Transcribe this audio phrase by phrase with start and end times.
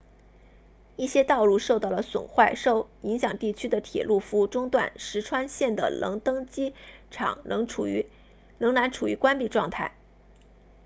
[0.95, 6.73] 一些道路受到了损坏受影响地区的铁路服务中断石川 ishikawa 县的能登机
[7.11, 9.93] 场仍然处于关闭状态